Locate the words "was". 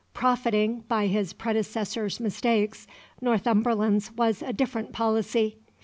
4.13-4.41